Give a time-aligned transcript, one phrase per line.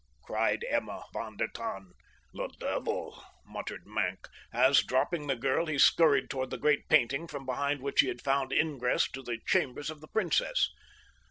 [0.23, 1.91] cried Emma von der Tann.
[2.33, 7.45] "The devil!" muttered Maenck, as, dropping the girl, he scurried toward the great painting from
[7.45, 10.71] behind which he had found ingress to the chambers of the princess.